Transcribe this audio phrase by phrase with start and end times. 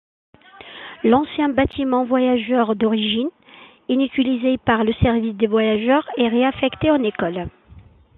[1.03, 3.29] L'ancien bâtiment voyageurs d'origine,
[3.87, 7.47] inutilisé par le service des voyageurs et réaffecté en école.